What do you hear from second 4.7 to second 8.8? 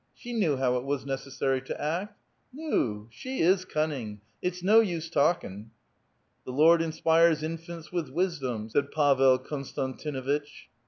use talkin'." "The Lord inspires infants with wisdom,"